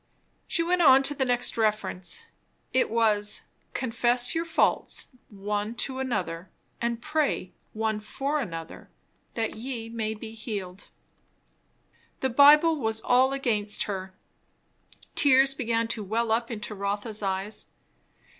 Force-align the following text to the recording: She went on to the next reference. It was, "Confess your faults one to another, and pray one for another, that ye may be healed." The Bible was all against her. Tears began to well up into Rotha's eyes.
She 0.47 0.63
went 0.63 0.81
on 0.81 1.03
to 1.03 1.13
the 1.13 1.25
next 1.25 1.59
reference. 1.59 2.23
It 2.73 2.89
was, 2.89 3.43
"Confess 3.75 4.33
your 4.33 4.45
faults 4.45 5.09
one 5.29 5.75
to 5.75 5.99
another, 5.99 6.49
and 6.81 6.99
pray 7.03 7.53
one 7.73 7.99
for 7.99 8.39
another, 8.39 8.89
that 9.35 9.57
ye 9.57 9.89
may 9.89 10.15
be 10.15 10.33
healed." 10.33 10.89
The 12.21 12.29
Bible 12.31 12.77
was 12.77 13.01
all 13.01 13.31
against 13.31 13.83
her. 13.83 14.15
Tears 15.13 15.53
began 15.53 15.87
to 15.89 16.03
well 16.03 16.31
up 16.31 16.49
into 16.49 16.73
Rotha's 16.73 17.21
eyes. 17.21 17.67